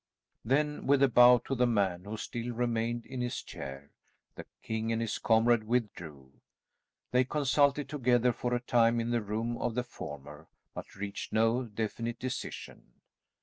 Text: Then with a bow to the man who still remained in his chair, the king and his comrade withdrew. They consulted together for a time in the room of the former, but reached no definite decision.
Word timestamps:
Then 0.43 0.87
with 0.87 1.03
a 1.03 1.07
bow 1.07 1.37
to 1.45 1.53
the 1.53 1.67
man 1.67 2.05
who 2.05 2.17
still 2.17 2.53
remained 2.53 3.05
in 3.05 3.21
his 3.21 3.43
chair, 3.43 3.91
the 4.33 4.47
king 4.63 4.91
and 4.91 4.99
his 4.99 5.19
comrade 5.19 5.63
withdrew. 5.65 6.41
They 7.11 7.23
consulted 7.23 7.87
together 7.87 8.33
for 8.33 8.55
a 8.55 8.59
time 8.61 8.99
in 8.99 9.11
the 9.11 9.21
room 9.21 9.59
of 9.59 9.75
the 9.75 9.83
former, 9.83 10.47
but 10.73 10.95
reached 10.95 11.31
no 11.33 11.65
definite 11.65 12.17
decision. 12.17 12.93